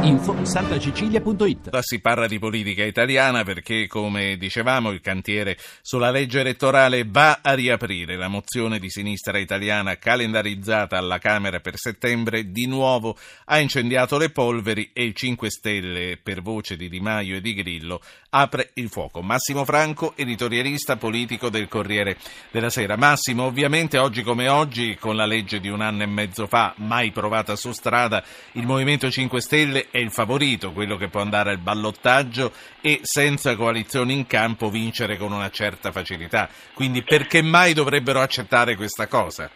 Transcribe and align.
Info 0.00 0.44
santacecilia.it 0.44 1.78
Si 1.80 2.00
parla 2.00 2.26
di 2.26 2.38
politica 2.38 2.82
italiana 2.82 3.44
perché, 3.44 3.86
come 3.86 4.36
dicevamo, 4.36 4.90
il 4.90 5.00
cantiere 5.00 5.56
sulla 5.80 6.10
legge 6.10 6.40
elettorale 6.40 7.04
va 7.06 7.38
a 7.42 7.52
riaprire. 7.54 8.16
La 8.16 8.28
mozione 8.28 8.78
di 8.78 8.90
sinistra 8.90 9.38
italiana 9.38 9.98
calendarizzata 9.98 10.96
alla 10.96 11.18
Camera 11.18 11.60
per 11.60 11.76
settembre 11.76 12.50
di 12.50 12.66
nuovo 12.66 13.16
ha 13.44 13.60
incendiato 13.60 14.18
le 14.18 14.30
polveri 14.30 14.90
e 14.92 15.04
il 15.04 15.14
5 15.14 15.50
Stelle, 15.50 16.18
per 16.20 16.42
voce 16.42 16.76
di 16.76 16.88
Di 16.88 17.00
Maio 17.00 17.36
e 17.36 17.40
di 17.40 17.54
Grillo, 17.54 18.00
apre 18.30 18.70
il 18.74 18.88
fuoco. 18.88 19.22
Massimo 19.22 19.64
Franco, 19.64 20.14
editorialista 20.16 20.96
politico 20.96 21.48
del 21.48 21.68
Corriere 21.68 22.16
della 22.50 22.70
Sera. 22.70 22.96
Massimo, 22.96 23.44
ovviamente 23.44 23.98
oggi 23.98 24.22
come 24.22 24.48
oggi, 24.48 24.96
con 24.98 25.14
la 25.14 25.26
legge 25.26 25.60
di 25.60 25.68
un 25.68 25.80
anno 25.80 26.02
e 26.02 26.06
mezzo 26.06 26.46
fa, 26.46 26.74
mai 26.78 27.12
provata 27.12 27.54
su 27.54 27.72
strada, 27.72 28.24
il 28.52 28.66
Movimento 28.66 29.10
5 29.10 29.40
Stelle 29.40 29.81
è 29.90 29.98
il 29.98 30.10
favorito, 30.10 30.72
quello 30.72 30.96
che 30.96 31.08
può 31.08 31.20
andare 31.20 31.50
al 31.50 31.58
ballottaggio 31.58 32.52
e 32.80 33.00
senza 33.02 33.56
coalizioni 33.56 34.14
in 34.14 34.26
campo 34.26 34.68
vincere 34.68 35.16
con 35.16 35.32
una 35.32 35.50
certa 35.50 35.90
facilità. 35.90 36.48
Quindi 36.74 37.02
perché 37.02 37.42
mai 37.42 37.74
dovrebbero 37.74 38.20
accettare 38.20 38.76
questa 38.76 39.06
cosa? 39.06 39.50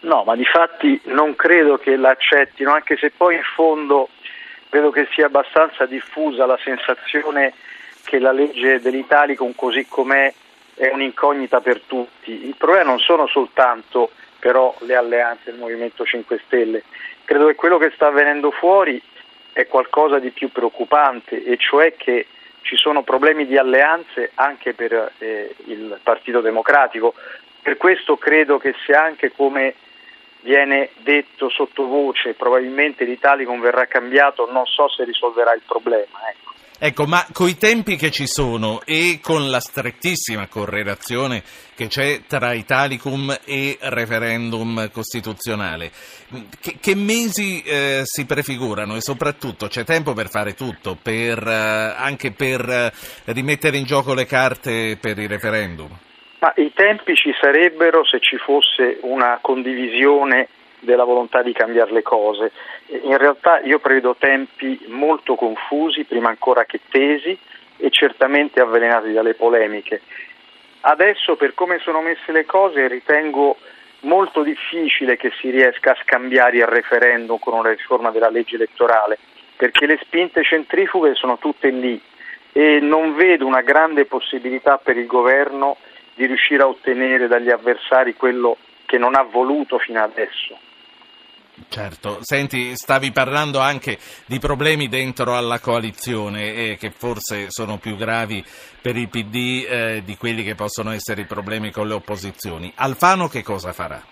No, 0.00 0.22
ma 0.24 0.36
di 0.36 0.44
fatti 0.44 1.00
non 1.06 1.34
credo 1.34 1.78
che 1.78 1.96
l'accettino, 1.96 2.72
anche 2.72 2.96
se 2.96 3.10
poi 3.10 3.36
in 3.36 3.42
fondo 3.54 4.08
credo 4.68 4.90
che 4.90 5.08
sia 5.14 5.26
abbastanza 5.26 5.86
diffusa 5.86 6.46
la 6.46 6.58
sensazione 6.62 7.54
che 8.04 8.18
la 8.18 8.32
legge 8.32 8.80
dell'Italicum 8.80 9.54
così 9.54 9.86
com'è 9.88 10.32
è 10.74 10.90
un'incognita 10.92 11.60
per 11.60 11.80
tutti. 11.86 12.46
Il 12.46 12.56
problema 12.56 12.90
non 12.90 12.98
sono 12.98 13.26
soltanto 13.26 14.10
però 14.38 14.74
le 14.80 14.94
alleanze 14.94 15.50
del 15.50 15.58
Movimento 15.58 16.04
5 16.04 16.42
Stelle, 16.44 16.82
credo 17.24 17.46
che 17.46 17.54
quello 17.54 17.78
che 17.78 17.92
sta 17.94 18.08
avvenendo 18.08 18.50
fuori 18.50 19.00
è 19.54 19.66
qualcosa 19.68 20.18
di 20.18 20.30
più 20.30 20.50
preoccupante, 20.50 21.42
e 21.42 21.56
cioè 21.56 21.94
che 21.96 22.26
ci 22.62 22.76
sono 22.76 23.02
problemi 23.02 23.46
di 23.46 23.56
alleanze 23.56 24.32
anche 24.34 24.74
per 24.74 25.12
eh, 25.18 25.54
il 25.66 25.98
Partito 26.02 26.40
Democratico. 26.40 27.14
Per 27.62 27.76
questo 27.76 28.16
credo 28.16 28.58
che 28.58 28.74
sia 28.84 29.02
anche 29.02 29.30
come 29.30 29.74
viene 30.40 30.90
detto 30.96 31.48
sottovoce, 31.48 32.34
probabilmente 32.34 33.04
l'Italicum 33.04 33.60
verrà 33.60 33.86
cambiato, 33.86 34.50
non 34.50 34.66
so 34.66 34.88
se 34.88 35.04
risolverà 35.04 35.54
il 35.54 35.62
problema. 35.64 36.18
Ecco. 36.28 36.43
Ecco, 36.76 37.06
ma 37.06 37.24
coi 37.32 37.56
tempi 37.56 37.94
che 37.94 38.10
ci 38.10 38.26
sono 38.26 38.82
e 38.84 39.20
con 39.22 39.48
la 39.48 39.60
strettissima 39.60 40.48
correlazione 40.48 41.42
che 41.76 41.86
c'è 41.86 42.22
tra 42.26 42.52
Italicum 42.52 43.34
e 43.44 43.78
referendum 43.80 44.90
costituzionale, 44.90 45.92
che, 46.60 46.78
che 46.80 46.96
mesi 46.96 47.62
eh, 47.62 48.00
si 48.02 48.26
prefigurano 48.26 48.96
e 48.96 49.00
soprattutto 49.00 49.68
c'è 49.68 49.84
tempo 49.84 50.14
per 50.14 50.28
fare 50.28 50.54
tutto, 50.54 50.96
per, 51.00 51.46
eh, 51.46 51.94
anche 51.96 52.32
per 52.32 52.68
eh, 52.68 52.92
rimettere 53.32 53.76
in 53.76 53.84
gioco 53.84 54.12
le 54.12 54.26
carte 54.26 54.98
per 55.00 55.18
il 55.18 55.28
referendum? 55.28 55.88
Ma 56.40 56.52
i 56.56 56.72
tempi 56.74 57.14
ci 57.14 57.32
sarebbero 57.40 58.04
se 58.04 58.18
ci 58.20 58.36
fosse 58.36 58.98
una 59.02 59.38
condivisione 59.40 60.48
della 60.84 61.04
volontà 61.04 61.42
di 61.42 61.52
cambiare 61.52 61.92
le 61.92 62.02
cose. 62.02 62.52
In 63.02 63.16
realtà 63.16 63.60
io 63.60 63.78
prevedo 63.78 64.16
tempi 64.18 64.84
molto 64.88 65.34
confusi, 65.34 66.04
prima 66.04 66.28
ancora 66.28 66.64
che 66.64 66.80
tesi 66.88 67.36
e 67.76 67.90
certamente 67.90 68.60
avvelenati 68.60 69.12
dalle 69.12 69.34
polemiche. 69.34 70.02
Adesso 70.80 71.36
per 71.36 71.54
come 71.54 71.78
sono 71.78 72.02
messe 72.02 72.30
le 72.30 72.44
cose 72.44 72.86
ritengo 72.88 73.56
molto 74.00 74.42
difficile 74.42 75.16
che 75.16 75.32
si 75.40 75.50
riesca 75.50 75.92
a 75.92 75.98
scambiare 76.02 76.58
il 76.58 76.66
referendum 76.66 77.38
con 77.38 77.54
una 77.54 77.70
riforma 77.70 78.10
della 78.10 78.28
legge 78.28 78.56
elettorale, 78.56 79.18
perché 79.56 79.86
le 79.86 79.98
spinte 80.02 80.42
centrifughe 80.42 81.14
sono 81.14 81.38
tutte 81.38 81.70
lì 81.70 82.00
e 82.52 82.80
non 82.80 83.14
vedo 83.14 83.46
una 83.46 83.62
grande 83.62 84.04
possibilità 84.04 84.78
per 84.78 84.96
il 84.96 85.06
governo 85.06 85.76
di 86.14 86.26
riuscire 86.26 86.62
a 86.62 86.68
ottenere 86.68 87.26
dagli 87.26 87.50
avversari 87.50 88.14
quello 88.14 88.56
che 88.86 88.98
non 88.98 89.14
ha 89.16 89.22
voluto 89.22 89.78
fino 89.78 90.02
adesso. 90.02 90.56
Certo, 91.68 92.18
senti, 92.20 92.74
stavi 92.74 93.12
parlando 93.12 93.60
anche 93.60 93.96
di 94.26 94.40
problemi 94.40 94.88
dentro 94.88 95.36
alla 95.36 95.60
coalizione 95.60 96.52
eh, 96.52 96.76
che 96.76 96.90
forse 96.90 97.50
sono 97.50 97.78
più 97.78 97.96
gravi 97.96 98.44
per 98.82 98.96
il 98.96 99.08
PD 99.08 99.64
eh, 99.68 100.02
di 100.04 100.16
quelli 100.16 100.42
che 100.42 100.56
possono 100.56 100.90
essere 100.90 101.20
i 101.20 101.26
problemi 101.26 101.70
con 101.70 101.86
le 101.86 101.94
opposizioni. 101.94 102.72
Alfano 102.74 103.28
che 103.28 103.44
cosa 103.44 103.72
farà? 103.72 104.02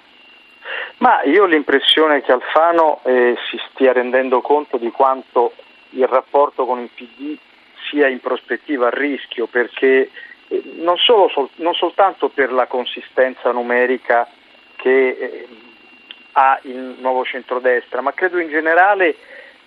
Ma 0.99 1.23
io 1.25 1.43
ho 1.43 1.47
l'impressione 1.47 2.23
che 2.23 2.31
Alfano 2.31 3.01
eh, 3.03 3.35
si 3.51 3.59
stia 3.71 3.93
rendendo 3.93 4.41
conto 4.41 4.77
di 4.77 4.93
quanto 4.93 5.53
il 5.91 6.07
rapporto 6.07 6.65
con 6.65 6.79
il 6.79 6.91
PD 6.95 7.37
sia 7.91 8.07
in 8.07 8.21
prospettiva 8.21 8.87
a 8.87 8.91
rischio 8.91 9.49
perché 9.49 10.11
eh, 10.47 10.63
non, 10.77 10.97
solo, 10.97 11.51
non 11.57 11.75
soltanto 11.75 12.29
per 12.29 12.53
la 12.53 12.69
consistenza 12.69 13.51
numerica 13.51 14.29
che 14.77 15.09
eh, 15.09 15.49
ha 16.33 16.59
il 16.63 16.97
nuovo 16.99 17.25
centrodestra, 17.25 18.01
ma 18.01 18.13
credo 18.13 18.39
in 18.39 18.49
generale 18.49 19.17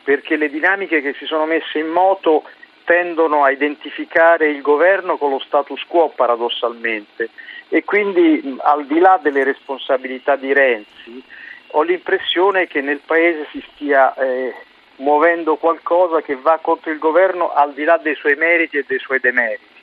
perché 0.03 0.36
le 0.36 0.50
dinamiche 0.50 1.02
che 1.02 1.14
si 1.14 1.26
sono 1.26 1.46
messe 1.46 1.80
in 1.80 1.88
moto 1.88 2.44
tendono 2.86 3.44
a 3.44 3.50
identificare 3.50 4.48
il 4.50 4.62
governo 4.62 5.18
con 5.18 5.31
lo 5.31 5.40
status 5.40 5.84
quo 5.88 6.09
paradossalmente 6.09 7.30
e 7.70 7.84
quindi 7.84 8.58
al 8.62 8.86
di 8.86 9.00
là 9.00 9.20
delle 9.22 9.44
responsabilità 9.44 10.36
di 10.36 10.53
Renzi 10.53 11.24
ho 11.70 11.81
l'impressione 11.81 12.68
che 12.68 12.82
nel 12.82 13.02
Paese 13.03 13.47
si 13.52 13.64
stia 13.74 14.14
eh, 14.14 14.53
muovendo 14.97 15.56
qualcosa 15.56 16.22
che 16.22 16.36
va 16.36 16.59
contro 16.62 16.92
il 16.92 17.00
governo 17.00 17.52
al 17.52 17.74
di 17.74 17.84
là 17.84 17.97
dei 17.97 18.16
suoi 18.16 18.36
meriti 18.36 18.78
e 18.78 18.86
dei 18.88 19.00
suoi 19.00 19.20
demeriti. 19.20 19.75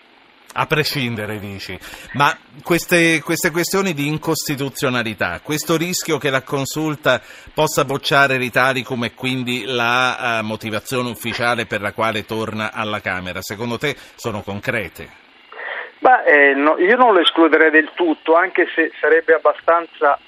A 0.55 0.67
prescindere, 0.67 1.39
dici. 1.39 1.79
Ma 2.13 2.37
queste, 2.63 3.23
queste, 3.23 3.51
questioni 3.51 3.95
di 3.95 4.07
incostituzionalità, 4.07 5.41
questo 5.43 5.79
rischio 5.79 6.19
che 6.19 6.29
la 6.29 6.43
consulta 6.43 7.23
possa 7.55 7.87
bocciare 7.87 8.37
l'Italicum 8.37 9.05
e 9.05 9.15
quindi 9.15 9.65
la 9.65 10.41
uh, 10.41 10.45
motivazione 10.45 11.09
ufficiale 11.09 11.65
per 11.65 11.81
la 11.81 11.93
quale 11.93 12.27
torna 12.27 12.71
alla 12.71 13.01
Camera, 13.01 13.41
secondo 13.41 13.79
te 13.79 13.97
sono 14.15 14.43
concrete? 14.43 15.21
Bah, 16.01 16.25
eh, 16.25 16.53
no, 16.53 16.77
io 16.79 16.97
non 16.97 17.15
lo 17.15 17.21
escluderei 17.21 17.71
del 17.71 17.93
tutto, 17.95 18.35
anche 18.35 18.67
se 18.75 18.91
sarebbe 19.01 19.35
abbastanza 19.35 20.19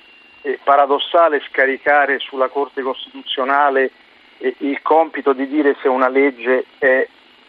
eh, 0.40 0.58
paradossale 0.62 1.42
scaricare 1.48 2.18
sulla 2.20 2.48
Corte 2.48 2.80
Costituzionale 2.80 3.90
eh, 4.38 4.54
il 4.58 4.80
compito 4.82 5.32
di 5.32 5.48
dire 5.48 5.76
se 5.82 5.88
una 5.88 6.08
legge 6.08 6.66
è 6.78 7.06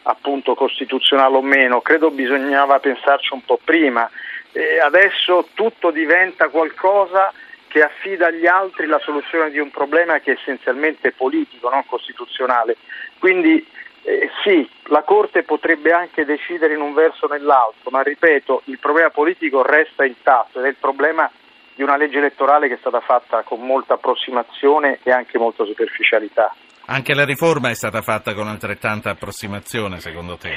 appunto 0.07 0.55
costituzionale 0.55 1.37
o 1.37 1.41
meno, 1.41 1.81
credo 1.81 2.11
bisognava 2.11 2.79
pensarci 2.79 3.33
un 3.33 3.43
po' 3.43 3.59
prima. 3.63 4.09
E 4.51 4.79
adesso 4.79 5.49
tutto 5.53 5.91
diventa 5.91 6.49
qualcosa 6.49 7.33
che 7.67 7.83
affida 7.83 8.27
agli 8.27 8.47
altri 8.47 8.85
la 8.85 8.99
soluzione 8.99 9.51
di 9.51 9.59
un 9.59 9.69
problema 9.69 10.19
che 10.19 10.31
è 10.31 10.37
essenzialmente 10.39 11.11
politico, 11.11 11.69
non 11.69 11.85
costituzionale. 11.85 12.77
Quindi 13.19 13.67
eh, 14.03 14.29
sì, 14.43 14.69
la 14.85 15.01
Corte 15.01 15.43
potrebbe 15.43 15.91
anche 15.91 16.23
decidere 16.23 16.73
in 16.73 16.81
un 16.81 16.93
verso 16.93 17.25
o 17.25 17.27
nell'altro, 17.27 17.89
ma 17.89 18.01
ripeto, 18.01 18.61
il 18.65 18.79
problema 18.79 19.09
politico 19.09 19.61
resta 19.61 20.05
intatto 20.05 20.59
ed 20.59 20.65
è 20.65 20.69
il 20.69 20.77
problema 20.79 21.29
di 21.73 21.83
una 21.83 21.97
legge 21.97 22.19
elettorale 22.19 22.67
che 22.67 22.75
è 22.75 22.79
stata 22.79 23.01
fatta 23.01 23.41
con 23.41 23.59
molta 23.59 23.95
approssimazione 23.95 24.99
e 25.03 25.11
anche 25.11 25.37
molta 25.37 25.65
superficialità. 25.65 26.55
Anche 26.87 27.15
la 27.15 27.25
riforma 27.25 27.69
è 27.69 27.73
stata 27.73 28.01
fatta 28.01 28.33
con 28.33 28.47
altrettanta 28.47 29.09
approssimazione, 29.09 29.99
secondo 29.99 30.37
te? 30.37 30.55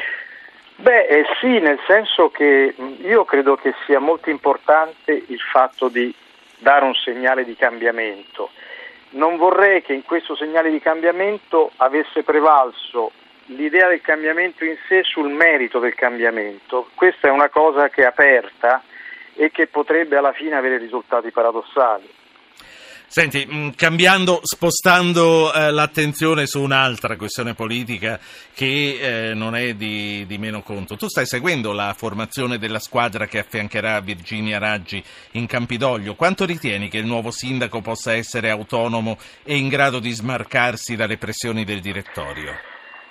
Beh, 0.76 1.06
eh, 1.06 1.24
sì, 1.40 1.58
nel 1.58 1.78
senso 1.86 2.30
che 2.30 2.74
io 3.02 3.24
credo 3.24 3.56
che 3.56 3.74
sia 3.86 3.98
molto 3.98 4.28
importante 4.28 5.12
il 5.12 5.40
fatto 5.40 5.88
di 5.88 6.14
dare 6.58 6.84
un 6.84 6.94
segnale 6.94 7.44
di 7.44 7.56
cambiamento. 7.56 8.50
Non 9.10 9.36
vorrei 9.38 9.80
che 9.82 9.94
in 9.94 10.04
questo 10.04 10.36
segnale 10.36 10.70
di 10.70 10.80
cambiamento 10.80 11.72
avesse 11.76 12.22
prevalso 12.22 13.10
l'idea 13.46 13.88
del 13.88 14.02
cambiamento 14.02 14.64
in 14.64 14.76
sé 14.86 15.02
sul 15.04 15.30
merito 15.30 15.78
del 15.78 15.94
cambiamento. 15.94 16.90
Questa 16.94 17.28
è 17.28 17.30
una 17.30 17.48
cosa 17.48 17.88
che 17.88 18.02
è 18.02 18.06
aperta 18.06 18.82
e 19.34 19.50
che 19.50 19.66
potrebbe 19.66 20.16
alla 20.16 20.32
fine 20.32 20.56
avere 20.56 20.76
risultati 20.76 21.30
paradossali. 21.30 22.08
Senti, 23.10 23.48
mm, 23.50 23.70
cambiando, 23.74 24.40
spostando 24.42 25.50
eh, 25.50 25.70
l'attenzione 25.70 26.44
su 26.44 26.60
un'altra 26.60 27.16
questione 27.16 27.54
politica 27.54 28.20
che 28.54 29.30
eh, 29.30 29.34
non 29.34 29.56
è 29.56 29.72
di, 29.72 30.26
di, 30.26 30.36
meno 30.36 30.60
conto, 30.60 30.94
tu 30.96 31.08
stai 31.08 31.24
seguendo 31.24 31.72
la 31.72 31.94
formazione 31.96 32.58
della 32.58 32.78
squadra 32.78 33.24
che 33.24 33.38
affiancherà 33.38 34.00
Virginia 34.00 34.58
Raggi 34.58 35.02
in 35.32 35.46
Campidoglio. 35.46 36.16
Quanto 36.16 36.44
ritieni 36.44 36.90
che 36.90 36.98
il 36.98 37.06
nuovo 37.06 37.30
sindaco 37.30 37.80
possa 37.80 38.12
essere 38.12 38.50
autonomo 38.50 39.16
e 39.42 39.56
in 39.56 39.68
grado 39.68 40.00
di 40.00 40.10
smarcarsi 40.10 40.94
dalle 40.94 41.16
pressioni 41.16 41.64
del 41.64 41.80
direttorio? 41.80 42.52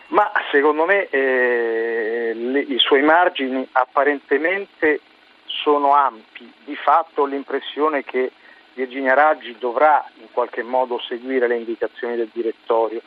Ma 0.10 0.32
secondo 0.52 0.86
me 0.86 1.10
eh, 1.10 2.34
le, 2.36 2.60
i 2.60 2.78
suoi 2.78 3.02
margini 3.02 3.68
apparentemente 3.72 5.02
sono 5.48 5.96
ampi. 5.96 6.54
Di 6.64 6.76
fatto 6.76 7.26
l'impressione 7.26 8.04
che 8.04 8.32
Virginia 8.78 9.16
Raggi 9.16 9.56
dovrà 9.58 10.06
in 10.20 10.28
qualche 10.32 10.62
modo 10.62 11.00
seguire 11.00 11.48
le 11.48 11.58
indicazioni 11.58 12.16
del 12.16 12.30
direttorio. 12.32 13.02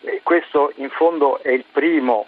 E 0.00 0.20
questo 0.24 0.72
in 0.76 0.90
fondo 0.90 1.40
è 1.40 1.50
il 1.50 1.64
primo 1.70 2.26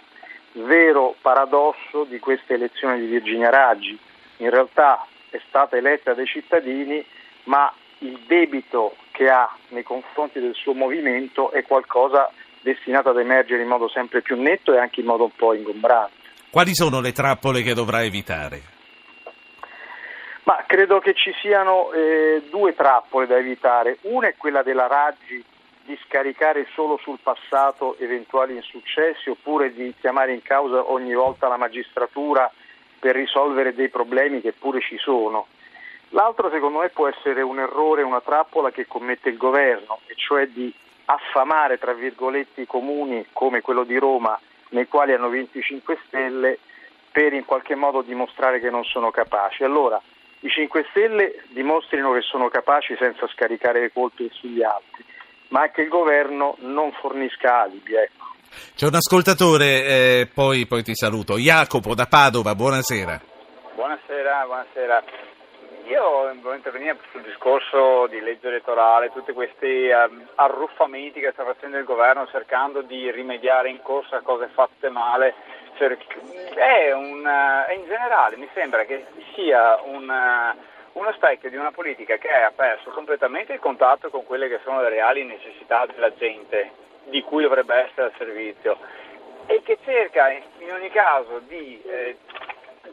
vero 0.53 1.13
paradosso 1.19 2.05
di 2.05 2.19
questa 2.19 2.53
elezione 2.53 2.97
di 2.97 3.07
Virginia 3.07 3.49
Raggi. 3.49 3.99
In 4.37 4.49
realtà 4.49 5.05
è 5.29 5.41
stata 5.45 5.75
eletta 5.75 6.13
dai 6.13 6.25
cittadini, 6.25 7.05
ma 7.43 7.71
il 7.99 8.17
debito 8.25 8.95
che 9.11 9.29
ha 9.29 9.53
nei 9.69 9.83
confronti 9.83 10.39
del 10.39 10.55
suo 10.55 10.73
movimento 10.73 11.51
è 11.51 11.63
qualcosa 11.63 12.31
destinato 12.61 13.09
ad 13.09 13.19
emergere 13.19 13.61
in 13.61 13.67
modo 13.67 13.89
sempre 13.89 14.21
più 14.21 14.41
netto 14.41 14.73
e 14.73 14.79
anche 14.79 15.01
in 15.01 15.05
modo 15.05 15.25
un 15.25 15.35
po' 15.35 15.53
ingombrante. 15.53 16.15
Quali 16.49 16.73
sono 16.73 17.01
le 17.01 17.11
trappole 17.11 17.61
che 17.61 17.73
dovrà 17.73 18.03
evitare? 18.03 18.74
Ma 20.45 20.63
credo 20.67 20.99
che 20.99 21.15
ci 21.15 21.33
siano 21.41 21.91
eh, 21.91 22.43
due 22.51 22.75
trappole 22.75 23.25
da 23.25 23.35
evitare. 23.37 23.97
Una 24.01 24.27
è 24.27 24.35
quella 24.37 24.61
della 24.61 24.85
Raggi 24.85 25.43
di 25.83 25.97
scaricare 26.05 26.67
solo 26.73 26.97
sul 27.01 27.17
passato 27.21 27.97
eventuali 27.97 28.55
insuccessi 28.55 29.29
oppure 29.29 29.73
di 29.73 29.93
chiamare 29.99 30.33
in 30.33 30.43
causa 30.43 30.91
ogni 30.91 31.13
volta 31.13 31.47
la 31.47 31.57
magistratura 31.57 32.51
per 32.99 33.15
risolvere 33.15 33.73
dei 33.73 33.89
problemi 33.89 34.41
che 34.41 34.51
pure 34.51 34.81
ci 34.81 34.97
sono. 34.97 35.47
L'altro 36.09 36.51
secondo 36.51 36.79
me 36.79 36.89
può 36.89 37.07
essere 37.07 37.41
un 37.41 37.59
errore, 37.59 38.03
una 38.03 38.21
trappola 38.21 38.69
che 38.69 38.85
commette 38.85 39.29
il 39.29 39.37
governo, 39.37 39.99
e 40.05 40.13
cioè 40.15 40.47
di 40.47 40.71
affamare 41.05 41.79
tra 41.79 41.93
virgolette 41.93 42.61
i 42.61 42.67
comuni 42.67 43.25
come 43.31 43.61
quello 43.61 43.83
di 43.83 43.97
Roma 43.97 44.39
nei 44.69 44.87
quali 44.87 45.13
hanno 45.13 45.29
vinto 45.29 45.57
i 45.57 45.63
5 45.63 45.97
Stelle 46.05 46.59
per 47.11 47.33
in 47.33 47.45
qualche 47.45 47.75
modo 47.75 48.01
dimostrare 48.01 48.59
che 48.59 48.69
non 48.69 48.83
sono 48.83 49.09
capaci. 49.09 49.63
Allora, 49.63 50.01
i 50.45 50.49
5 50.49 50.85
Stelle 50.91 51.41
dimostrino 51.49 52.13
che 52.13 52.21
sono 52.21 52.49
capaci 52.49 52.95
senza 52.99 53.27
scaricare 53.27 53.81
le 53.81 53.91
colpe 53.91 54.29
sugli 54.31 54.61
altri, 54.61 55.03
ma 55.47 55.61
anche 55.61 55.81
il 55.81 55.89
governo 55.89 56.55
non 56.59 56.91
fornisca 56.91 57.61
alibi. 57.61 57.95
Ecco. 57.95 58.33
C'è 58.75 58.85
un 58.85 58.93
ascoltatore, 58.93 59.65
eh, 59.65 60.29
poi, 60.31 60.67
poi, 60.67 60.83
ti 60.83 60.93
saluto. 60.93 61.37
Jacopo 61.37 61.95
da 61.95 62.05
Padova, 62.05 62.53
buonasera. 62.53 63.19
Buonasera, 63.73 64.45
buonasera. 64.45 65.03
Io 65.87 66.01
volevo 66.01 66.53
intervenire 66.53 66.97
sul 67.11 67.21
discorso 67.21 68.07
di 68.07 68.19
legge 68.19 68.47
elettorale, 68.47 69.11
tutti 69.11 69.33
questi 69.33 69.89
uh, 69.89 70.25
arruffamenti 70.35 71.19
che 71.19 71.31
sta 71.31 71.43
facendo 71.43 71.77
il 71.77 71.85
governo 71.85 72.27
cercando 72.27 72.81
di 72.81 73.11
rimediare 73.11 73.69
in 73.69 73.81
corsa 73.81 74.17
a 74.17 74.21
cose 74.21 74.49
fatte 74.53 74.89
male 74.89 75.33
è 75.77 76.93
un, 76.93 77.25
eh, 77.25 77.73
in 77.73 77.85
generale 77.85 78.37
mi 78.37 78.49
sembra 78.53 78.83
che 78.85 79.05
sia 79.33 79.79
un, 79.83 80.09
eh, 80.09 80.55
uno 80.93 81.11
specchio 81.13 81.49
di 81.49 81.57
una 81.57 81.71
politica 81.71 82.17
che 82.17 82.29
ha 82.29 82.51
perso 82.55 82.89
completamente 82.91 83.53
il 83.53 83.59
contatto 83.59 84.09
con 84.09 84.25
quelle 84.25 84.47
che 84.47 84.59
sono 84.63 84.81
le 84.81 84.89
reali 84.89 85.23
necessità 85.23 85.85
della 85.85 86.13
gente 86.13 86.71
di 87.05 87.21
cui 87.21 87.43
dovrebbe 87.43 87.75
essere 87.75 88.03
al 88.07 88.13
servizio 88.17 88.77
e 89.47 89.61
che 89.63 89.77
cerca 89.83 90.29
in 90.29 90.71
ogni 90.71 90.89
caso 90.89 91.39
di 91.39 91.81
eh, 91.85 92.17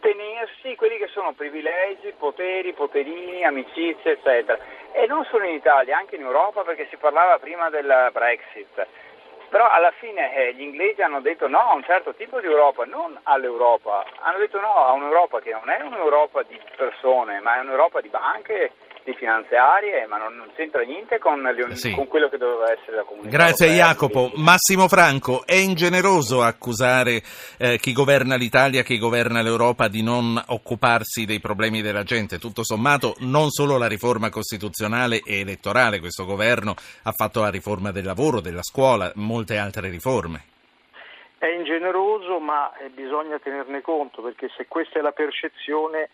tenersi 0.00 0.75
quelli 0.75 0.99
che 0.99 1.06
sono 1.08 1.32
privilegi, 1.32 2.12
poteri, 2.19 2.73
poterini, 2.73 3.44
amicizie, 3.44 4.12
eccetera. 4.12 4.58
E 4.93 5.06
non 5.06 5.25
solo 5.31 5.44
in 5.44 5.55
Italia, 5.55 5.96
anche 5.96 6.17
in 6.17 6.23
Europa, 6.23 6.62
perché 6.62 6.87
si 6.90 6.96
parlava 6.96 7.38
prima 7.38 7.70
del 7.70 8.11
Brexit. 8.12 8.87
Però 9.52 9.69
alla 9.69 9.90
fine 9.90 10.34
eh, 10.34 10.54
gli 10.54 10.62
inglesi 10.62 11.02
hanno 11.02 11.20
detto 11.20 11.46
no 11.46 11.58
a 11.58 11.75
un 11.75 11.84
certo 11.84 12.14
tipo 12.14 12.40
di 12.40 12.46
Europa, 12.46 12.87
non 12.87 13.20
all'Europa, 13.25 14.02
hanno 14.20 14.38
detto 14.38 14.58
no 14.58 14.72
a 14.72 14.93
un'Europa 14.93 15.40
che 15.40 15.50
non 15.50 15.69
è 15.69 15.82
un'Europa 15.82 16.43
di 16.44 16.58
persone, 16.75 17.38
ma 17.40 17.56
è 17.56 17.60
un'Europa 17.60 18.00
di 18.00 18.08
banche, 18.08 18.72
di 19.04 19.14
finanziarie, 19.14 20.06
ma 20.06 20.19
non, 20.19 20.37
non 20.37 20.50
c'entra 20.54 20.82
niente 20.82 21.19
con, 21.19 21.43
le, 21.43 21.76
sì. 21.76 21.93
con, 21.93 22.06
quello 22.06 22.28
che 22.28 22.38
doveva 22.38 22.70
essere 22.72 22.96
la 22.96 23.02
comunità. 23.02 23.37
Grazie 23.37 23.66
europea. 23.66 23.87
Jacopo. 23.87 24.31
Massimo 24.37 24.88
Franco, 24.88 25.44
è 25.44 25.54
ingeneroso 25.54 26.43
accusare 26.43 27.22
eh, 27.58 27.78
chi 27.78 27.93
governa 27.93 28.37
l'Italia, 28.37 28.82
chi 28.82 28.99
governa 28.99 29.43
l'Europa 29.43 29.88
di 29.88 30.02
non 30.02 30.40
occuparsi 30.49 31.25
dei 31.25 31.40
problemi 31.40 31.82
della 31.82 32.04
gente. 32.04 32.38
Tutto 32.38 32.64
sommato 32.64 33.14
non 33.20 33.50
solo 33.50 33.76
la 33.78 33.88
riforma 33.88 34.31
costituzionale 34.31 35.20
e 35.25 35.40
elettorale, 35.40 36.00
questo 36.00 36.25
governo 36.25 36.75
ha 37.02 37.12
fatto 37.12 37.40
la 37.40 37.50
riforma 37.50 37.90
del 37.90 38.04
lavoro, 38.04 38.40
della 38.40 38.62
scuola, 38.62 39.10
molte 39.16 39.56
altre 39.56 39.88
riforme. 39.88 40.44
È 41.38 41.46
ingeneroso, 41.46 42.38
ma 42.38 42.72
eh, 42.76 42.88
bisogna 42.90 43.37
tenerne 43.40 43.81
conto 43.81 44.22
perché 44.22 44.49
se 44.56 44.66
questa 44.69 45.00
è 45.00 45.02
la 45.02 45.10
percezione 45.10 46.08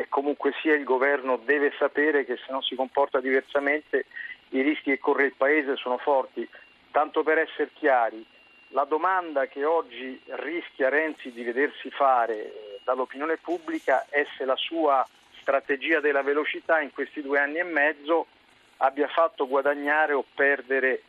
e 0.00 0.06
comunque 0.08 0.52
sia 0.62 0.76
il 0.76 0.84
governo 0.84 1.38
deve 1.38 1.72
sapere 1.76 2.24
che 2.24 2.36
se 2.36 2.52
non 2.52 2.62
si 2.62 2.76
comporta 2.76 3.18
diversamente 3.18 4.04
i 4.50 4.60
rischi 4.60 4.90
che 4.90 5.00
corre 5.00 5.24
il 5.24 5.34
Paese 5.36 5.74
sono 5.74 5.98
forti. 5.98 6.48
Tanto 6.92 7.24
per 7.24 7.38
essere 7.38 7.70
chiari, 7.74 8.24
la 8.68 8.84
domanda 8.84 9.46
che 9.46 9.64
oggi 9.64 10.20
rischia 10.26 10.88
Renzi 10.88 11.32
di 11.32 11.42
vedersi 11.42 11.90
fare 11.90 12.36
eh, 12.36 12.80
dall'opinione 12.84 13.38
pubblica 13.38 14.06
è 14.08 14.24
se 14.36 14.44
la 14.44 14.54
sua 14.54 15.04
strategia 15.40 15.98
della 15.98 16.22
velocità 16.22 16.80
in 16.80 16.92
questi 16.92 17.20
due 17.20 17.40
anni 17.40 17.58
e 17.58 17.64
mezzo 17.64 18.28
abbia 18.76 19.08
fatto 19.08 19.48
guadagnare 19.48 20.12
o 20.12 20.24
perdere 20.32 21.02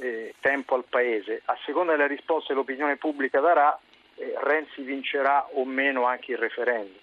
eh, 0.00 0.34
tempo 0.40 0.74
al 0.74 0.84
Paese. 0.88 1.42
A 1.44 1.56
seconda 1.64 1.92
delle 1.92 2.08
risposte 2.08 2.48
che 2.48 2.54
l'opinione 2.54 2.96
pubblica 2.96 3.38
darà, 3.38 3.78
eh, 4.16 4.34
Renzi 4.38 4.82
vincerà 4.82 5.46
o 5.52 5.64
meno 5.64 6.06
anche 6.06 6.32
il 6.32 6.38
referendum. 6.38 6.98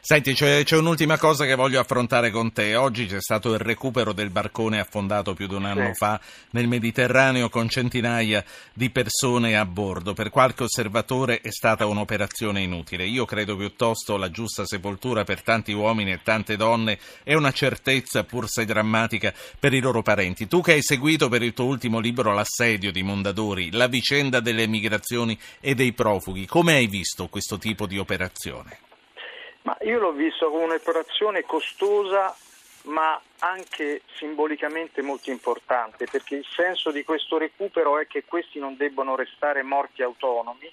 Senti, 0.00 0.34
c'è, 0.34 0.62
c'è, 0.62 0.76
un'ultima 0.76 1.18
cosa 1.18 1.44
che 1.46 1.56
voglio 1.56 1.80
affrontare 1.80 2.30
con 2.30 2.52
te. 2.52 2.76
Oggi 2.76 3.06
c'è 3.06 3.20
stato 3.20 3.52
il 3.52 3.58
recupero 3.58 4.12
del 4.12 4.30
barcone 4.30 4.78
affondato 4.78 5.34
più 5.34 5.48
di 5.48 5.54
un 5.54 5.64
anno 5.64 5.86
sì. 5.86 5.94
fa 5.94 6.20
nel 6.50 6.68
Mediterraneo 6.68 7.48
con 7.48 7.68
centinaia 7.68 8.44
di 8.72 8.90
persone 8.90 9.56
a 9.56 9.64
bordo. 9.64 10.14
Per 10.14 10.30
qualche 10.30 10.62
osservatore 10.62 11.40
è 11.40 11.50
stata 11.50 11.86
un'operazione 11.86 12.60
inutile. 12.60 13.04
Io 13.04 13.24
credo 13.24 13.56
piuttosto 13.56 14.16
la 14.16 14.30
giusta 14.30 14.64
sepoltura 14.64 15.24
per 15.24 15.42
tanti 15.42 15.72
uomini 15.72 16.12
e 16.12 16.20
tante 16.22 16.56
donne 16.56 17.00
è 17.24 17.34
una 17.34 17.50
certezza, 17.50 18.22
pur 18.22 18.48
se 18.48 18.64
drammatica, 18.64 19.34
per 19.58 19.74
i 19.74 19.80
loro 19.80 20.02
parenti. 20.02 20.46
Tu 20.46 20.60
che 20.60 20.74
hai 20.74 20.82
seguito 20.82 21.28
per 21.28 21.42
il 21.42 21.52
tuo 21.52 21.64
ultimo 21.64 21.98
libro 21.98 22.32
L'assedio 22.32 22.92
di 22.92 23.02
Mondadori, 23.02 23.72
la 23.72 23.88
vicenda 23.88 24.38
delle 24.38 24.68
migrazioni 24.68 25.36
e 25.60 25.74
dei 25.74 25.92
profughi, 25.92 26.46
come 26.46 26.74
hai 26.74 26.86
visto 26.86 27.26
questo 27.26 27.58
tipo 27.58 27.86
di 27.86 27.98
operazione? 27.98 28.85
Ma 29.66 29.76
io 29.80 29.98
l'ho 29.98 30.12
visto 30.12 30.48
come 30.48 30.62
un'operazione 30.62 31.42
costosa 31.42 32.34
ma 32.84 33.20
anche 33.40 34.02
simbolicamente 34.14 35.02
molto 35.02 35.32
importante 35.32 36.06
perché 36.08 36.36
il 36.36 36.46
senso 36.48 36.92
di 36.92 37.02
questo 37.02 37.36
recupero 37.36 37.98
è 37.98 38.06
che 38.06 38.22
questi 38.24 38.60
non 38.60 38.76
debbano 38.76 39.16
restare 39.16 39.64
morti 39.64 40.02
autonomi, 40.02 40.70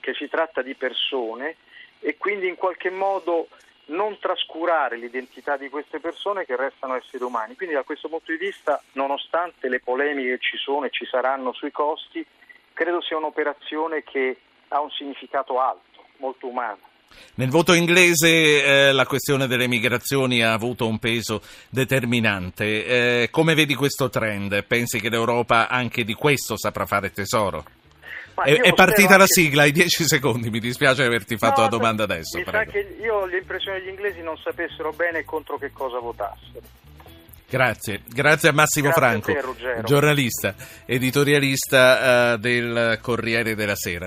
che 0.00 0.14
si 0.14 0.28
tratta 0.28 0.62
di 0.62 0.74
persone 0.74 1.58
e 2.00 2.16
quindi 2.16 2.48
in 2.48 2.56
qualche 2.56 2.90
modo 2.90 3.46
non 3.86 4.18
trascurare 4.18 4.96
l'identità 4.96 5.56
di 5.56 5.68
queste 5.68 6.00
persone 6.00 6.44
che 6.44 6.56
restano 6.56 6.96
esseri 6.96 7.22
umani. 7.22 7.54
Quindi 7.54 7.76
da 7.76 7.84
questo 7.84 8.08
punto 8.08 8.32
di 8.32 8.38
vista, 8.38 8.82
nonostante 8.94 9.68
le 9.68 9.78
polemiche 9.78 10.30
che 10.30 10.38
ci 10.40 10.56
sono 10.56 10.86
e 10.86 10.90
ci 10.90 11.06
saranno 11.06 11.52
sui 11.52 11.70
costi, 11.70 12.26
credo 12.72 13.00
sia 13.00 13.16
un'operazione 13.16 14.02
che 14.02 14.38
ha 14.68 14.80
un 14.80 14.90
significato 14.90 15.60
alto, 15.60 16.04
molto 16.16 16.48
umano. 16.48 16.93
Nel 17.36 17.50
voto 17.50 17.72
inglese 17.72 18.64
eh, 18.64 18.92
la 18.92 19.06
questione 19.06 19.48
delle 19.48 19.66
migrazioni 19.66 20.42
ha 20.42 20.52
avuto 20.52 20.86
un 20.86 20.98
peso 20.98 21.42
determinante. 21.68 23.22
Eh, 23.22 23.28
come 23.30 23.54
vedi 23.54 23.74
questo 23.74 24.08
trend? 24.08 24.62
Pensi 24.64 25.00
che 25.00 25.08
l'Europa 25.08 25.68
anche 25.68 26.04
di 26.04 26.14
questo 26.14 26.56
saprà 26.56 26.86
fare 26.86 27.10
tesoro? 27.10 27.64
È, 28.42 28.52
è, 28.52 28.74
partita 28.74 29.16
la 29.16 29.26
sigla, 29.26 29.62
hai 29.62 29.70
dieci 29.70 30.04
secondi, 30.04 30.50
mi 30.50 30.58
dispiace 30.58 31.04
averti 31.04 31.36
fatto 31.36 31.60
no, 31.60 31.66
la 31.66 31.68
domanda 31.68 32.02
adesso. 32.02 32.36
Mi 32.36 32.44
prego. 32.44 32.64
sa 32.64 32.70
che 32.70 32.96
io 33.00 33.14
ho 33.14 33.26
l'impressione 33.26 33.78
che 33.78 33.84
gli 33.84 33.88
inglesi 33.90 34.22
non 34.22 34.36
sapessero 34.36 34.92
bene 34.92 35.24
contro 35.24 35.56
che 35.56 35.70
cosa 35.72 36.00
votassero. 36.00 36.82
Grazie, 37.48 38.00
grazie 38.08 38.48
a 38.48 38.52
Massimo 38.52 38.90
grazie 38.90 39.22
Franco, 39.22 39.32
te, 39.32 39.82
giornalista, 39.84 40.56
editorialista 40.84 42.32
uh, 42.34 42.36
del 42.38 42.98
Corriere 43.00 43.54
della 43.54 43.76
Sera. 43.76 44.02